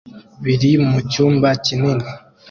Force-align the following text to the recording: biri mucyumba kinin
biri 0.43 0.71
mucyumba 0.91 1.49
kinin 1.65 1.99